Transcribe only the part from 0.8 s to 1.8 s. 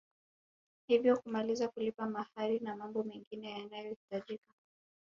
Hivyo kumaliza